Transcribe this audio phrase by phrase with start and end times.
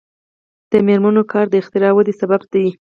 [0.71, 2.65] د میرمنو کار د اختراع ودې سبب دی.